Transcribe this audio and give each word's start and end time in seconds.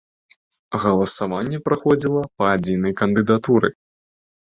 Галасаванне 0.85 1.61
праходзіла 1.67 2.27
па 2.41 2.51
адзінай 2.57 2.93
кандыдатуры. 3.05 3.77